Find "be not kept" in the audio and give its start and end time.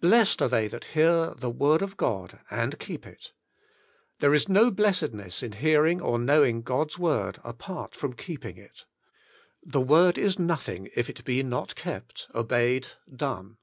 11.22-12.28